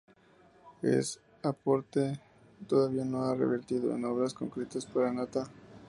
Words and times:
Ese 0.81 1.19
aporte 1.43 2.19
todavía 2.67 3.05
no 3.05 3.23
ha 3.25 3.35
revertido 3.35 3.93
en 3.95 4.03
obras 4.03 4.33
concretas 4.33 4.83
para 4.83 5.13
Natá. 5.13 5.45